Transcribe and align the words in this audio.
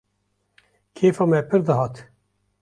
Kêfa 0.95 1.25
me 1.35 1.39
pir 1.51 1.61
dihat 1.69 1.95